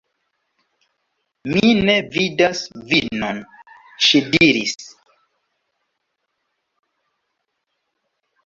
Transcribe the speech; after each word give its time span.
"Mi 1.51 1.73
ne 1.89 1.97
vidas 2.15 2.63
vinon," 2.93 3.41
ŝi 4.07 4.23
diris. 4.37 4.75